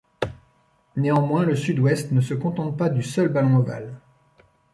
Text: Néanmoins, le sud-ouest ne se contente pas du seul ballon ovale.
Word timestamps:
Néanmoins, 0.95 1.45
le 1.45 1.55
sud-ouest 1.55 2.11
ne 2.11 2.21
se 2.21 2.33
contente 2.33 2.75
pas 2.75 2.89
du 2.89 3.03
seul 3.03 3.27
ballon 3.29 3.57
ovale. 3.57 4.01